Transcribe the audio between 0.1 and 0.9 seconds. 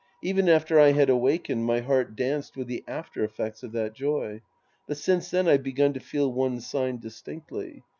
Even after